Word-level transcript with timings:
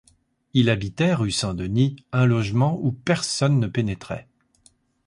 Il 0.55 0.71
habitait, 0.71 1.13
rue 1.13 1.29
Saint-Denis, 1.29 1.95
un 2.11 2.25
logement 2.25 2.79
où 2.81 2.91
personne 2.91 3.59
ne 3.59 3.67
pénétrait. 3.67 4.27